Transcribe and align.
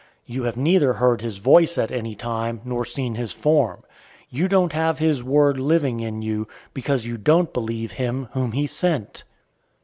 You 0.25 0.45
have 0.45 0.57
neither 0.57 0.93
heard 0.93 1.21
his 1.21 1.37
voice 1.37 1.77
at 1.77 1.91
any 1.91 2.15
time, 2.15 2.61
nor 2.65 2.85
seen 2.85 3.13
his 3.13 3.31
form. 3.31 3.81
005:038 3.81 3.83
You 4.31 4.47
don't 4.47 4.73
have 4.73 4.97
his 4.97 5.21
word 5.23 5.59
living 5.59 5.99
in 5.99 6.23
you; 6.23 6.47
because 6.73 7.05
you 7.05 7.17
don't 7.17 7.53
believe 7.53 7.91
him 7.91 8.27
whom 8.33 8.53
he 8.53 8.65
sent. 8.65 9.23